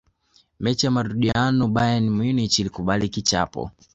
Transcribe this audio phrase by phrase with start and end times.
[0.59, 3.71] mechi ya marudiano bayern munich ilikubali kichapo